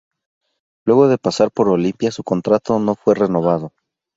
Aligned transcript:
Luego 0.87 1.09
de 1.09 1.19
pasar 1.19 1.51
por 1.51 1.69
Olimpia, 1.69 2.09
su 2.09 2.23
contrato 2.23 2.79
no 2.79 2.95
fue 2.95 3.13
renovado. 3.13 3.71